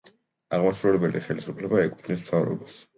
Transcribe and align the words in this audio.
აღმასრულებელი 0.57 1.23
ხელისუფლება 1.29 1.85
ეკუთვნის 1.87 2.29
მთავრობას. 2.29 2.87